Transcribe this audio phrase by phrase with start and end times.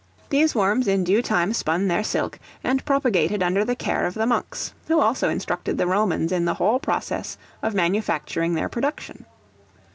[0.31, 4.25] These worms in due time spun their silk, and propagated under the care of the
[4.25, 9.27] monks, who also instructed the Romans in the whole process of manufacturing their production.